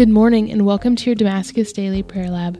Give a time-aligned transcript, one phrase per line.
[0.00, 2.58] Good morning and welcome to your Damascus Daily Prayer Lab.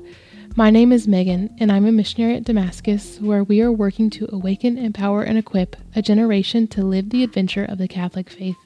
[0.56, 4.28] My name is Megan and I'm a missionary at Damascus where we are working to
[4.30, 8.58] awaken, empower, and equip a generation to live the adventure of the Catholic faith.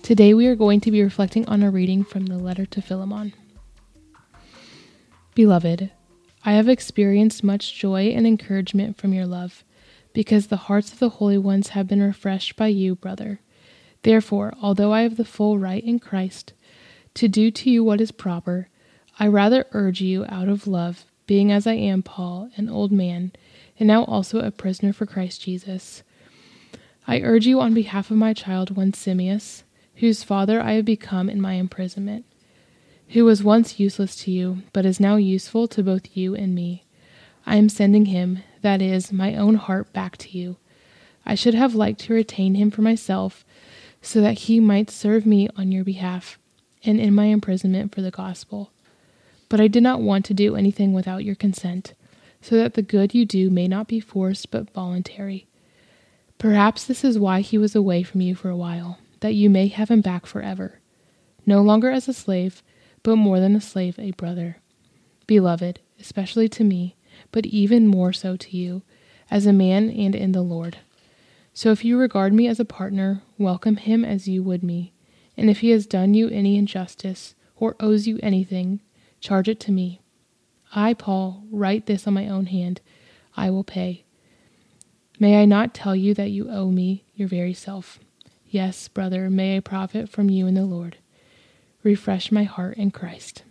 [0.00, 3.32] Today we are going to be reflecting on a reading from the letter to Philemon.
[5.34, 5.90] Beloved,
[6.44, 9.64] I have experienced much joy and encouragement from your love,
[10.12, 13.40] because the hearts of the holy ones have been refreshed by you, brother.
[14.02, 16.52] Therefore, although I have the full right in Christ,
[17.18, 18.68] to do to you what is proper,
[19.18, 23.32] I rather urge you out of love, being as I am Paul, an old man,
[23.76, 26.04] and now also a prisoner for Christ Jesus.
[27.08, 29.64] I urge you on behalf of my child one Onesimus,
[29.96, 32.24] whose father I have become in my imprisonment,
[33.08, 36.84] who was once useless to you, but is now useful to both you and me.
[37.44, 40.56] I am sending him, that is, my own heart, back to you.
[41.26, 43.44] I should have liked to retain him for myself,
[44.00, 46.38] so that he might serve me on your behalf
[46.84, 48.70] and in my imprisonment for the gospel.
[49.48, 51.94] But I did not want to do anything without your consent,
[52.40, 55.46] so that the good you do may not be forced but voluntary.
[56.38, 59.66] Perhaps this is why he was away from you for a while, that you may
[59.68, 60.78] have him back forever,
[61.46, 62.62] no longer as a slave,
[63.02, 64.58] but more than a slave, a brother.
[65.26, 66.94] Beloved, especially to me,
[67.32, 68.82] but even more so to you,
[69.30, 70.78] as a man and in the Lord.
[71.52, 74.92] So if you regard me as a partner, welcome him as you would me
[75.38, 78.80] and if he has done you any injustice or owes you anything,
[79.20, 80.00] charge it to me.
[80.74, 82.80] I, Paul, write this on my own hand.
[83.36, 84.04] I will pay.
[85.20, 88.00] May I not tell you that you owe me your very self?
[88.50, 90.96] Yes, brother, may I profit from you in the Lord.
[91.84, 93.44] Refresh my heart in Christ.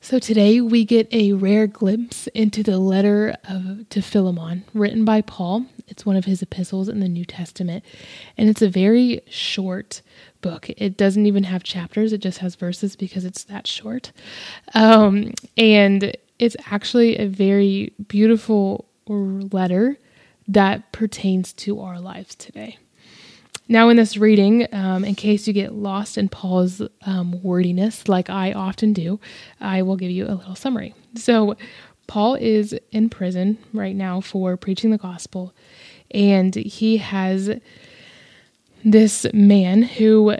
[0.00, 5.20] So today we get a rare glimpse into the letter of, to Philemon, written by
[5.20, 5.66] Paul.
[5.88, 7.84] It's one of his epistles in the New Testament,
[8.36, 10.02] and it's a very short
[10.40, 10.68] book.
[10.76, 14.12] It doesn't even have chapters; it just has verses because it's that short.
[14.74, 19.96] Um, and it's actually a very beautiful letter
[20.48, 22.78] that pertains to our lives today.
[23.68, 28.30] Now, in this reading, um, in case you get lost in Paul's um, wordiness, like
[28.30, 29.18] I often do,
[29.60, 30.94] I will give you a little summary.
[31.16, 31.56] So,
[32.06, 35.54] Paul is in prison right now for preaching the gospel,
[36.10, 37.58] and he has
[38.84, 40.36] this man who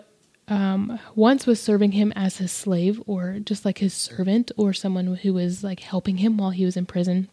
[0.48, 5.06] um, once was serving him as his slave, or just like his servant, or someone
[5.16, 7.28] who was like helping him while he was in prison,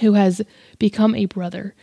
[0.00, 0.42] who has
[0.78, 1.74] become a brother.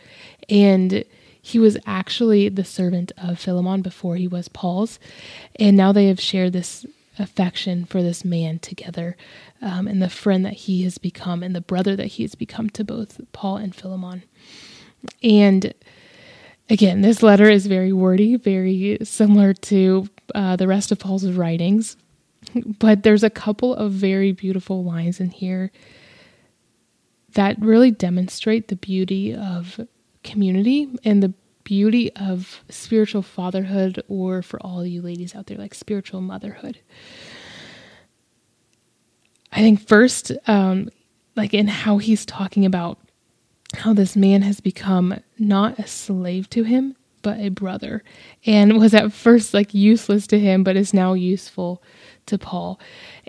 [0.48, 1.04] And
[1.40, 5.00] he was actually the servant of Philemon before he was Paul's,
[5.56, 6.86] and now they have shared this
[7.18, 9.16] affection for this man together,
[9.60, 12.70] um, and the friend that he has become, and the brother that he has become
[12.70, 14.22] to both Paul and Philemon.
[15.22, 15.74] And
[16.70, 21.96] again, this letter is very wordy, very similar to uh, the rest of Paul's writings,
[22.78, 25.70] but there's a couple of very beautiful lines in here
[27.34, 29.80] that really demonstrate the beauty of
[30.22, 31.32] community and the
[31.64, 36.78] beauty of spiritual fatherhood, or for all you ladies out there, like spiritual motherhood.
[39.52, 40.88] I think first, um,
[41.36, 42.98] like in how he's talking about
[43.74, 48.02] how this man has become not a slave to him, but a brother,
[48.44, 51.82] and was at first like useless to him, but is now useful
[52.26, 52.78] to Paul.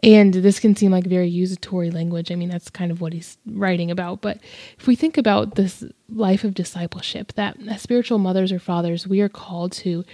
[0.02, 2.32] And this can seem like very usatory language.
[2.32, 4.22] I mean, that's kind of what he's writing about.
[4.22, 4.40] But
[4.78, 9.22] if we think about this life of discipleship, that as spiritual mothers or fathers, we
[9.22, 10.06] are called to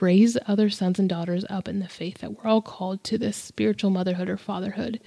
[0.00, 3.36] raise other sons and daughters up in the faith, that we're all called to this
[3.36, 5.00] spiritual motherhood or fatherhood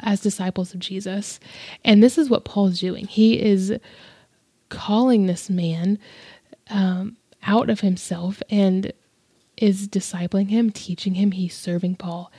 [0.00, 1.38] as disciples of Jesus.
[1.84, 3.06] And this is what Paul's doing.
[3.06, 3.78] He is
[4.68, 5.98] calling this man
[6.70, 8.92] um, out of himself and
[9.58, 11.32] is discipling him, teaching him.
[11.32, 12.32] He's serving Paul.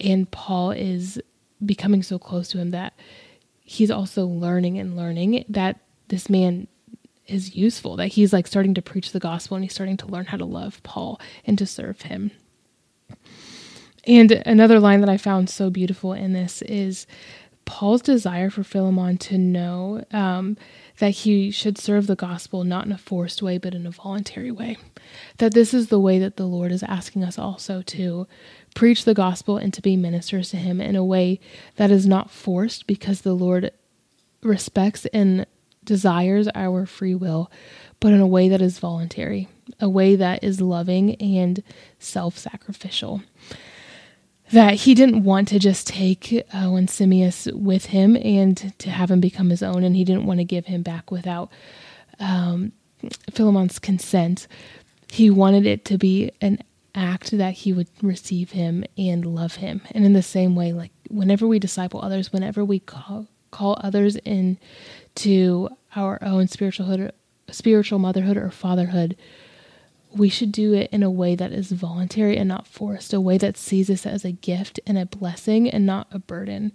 [0.00, 1.20] And Paul is
[1.64, 2.94] becoming so close to him that
[3.60, 5.78] he's also learning and learning that
[6.08, 6.66] this man
[7.26, 10.26] is useful, that he's like starting to preach the gospel and he's starting to learn
[10.26, 12.32] how to love Paul and to serve him.
[14.04, 17.06] And another line that I found so beautiful in this is
[17.64, 20.56] Paul's desire for Philemon to know um,
[20.98, 24.50] that he should serve the gospel not in a forced way, but in a voluntary
[24.50, 24.76] way.
[25.38, 28.26] That this is the way that the Lord is asking us also to
[28.74, 31.40] preach the gospel and to be ministers to Him in a way
[31.76, 33.70] that is not forced because the Lord
[34.42, 35.46] respects and
[35.84, 37.50] desires our free will,
[38.00, 39.48] but in a way that is voluntary,
[39.80, 41.62] a way that is loving and
[41.98, 43.22] self sacrificial
[44.52, 49.20] that he didn't want to just take uh, Onesimus with him and to have him
[49.20, 51.50] become his own, and he didn't want to give him back without
[52.20, 52.72] um,
[53.30, 54.46] Philemon's consent.
[55.10, 56.58] He wanted it to be an
[56.94, 59.80] act that he would receive him and love him.
[59.92, 64.16] And in the same way, like whenever we disciple others, whenever we call call others
[64.16, 67.10] into our own spiritualhood,
[67.50, 69.16] spiritual motherhood or fatherhood,
[70.14, 73.38] we should do it in a way that is voluntary and not forced, a way
[73.38, 76.72] that sees us as a gift and a blessing and not a burden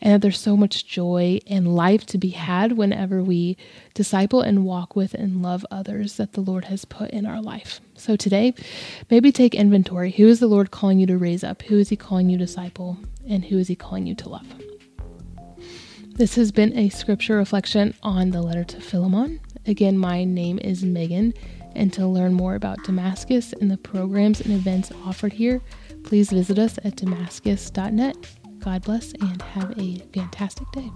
[0.00, 3.56] and that there's so much joy and life to be had whenever we
[3.94, 7.80] disciple and walk with and love others that the Lord has put in our life.
[7.94, 8.54] So today,
[9.10, 10.12] maybe take inventory.
[10.12, 11.62] Who is the Lord calling you to raise up?
[11.62, 12.98] Who is He calling you to disciple?
[13.28, 14.46] And who is He calling you to love?
[16.14, 19.40] This has been a scripture reflection on the letter to Philemon.
[19.66, 21.34] Again, my name is Megan,
[21.74, 25.60] and to learn more about Damascus and the programs and events offered here,
[26.04, 28.16] please visit us at damascus.net.
[28.58, 30.90] God bless and have a fantastic day.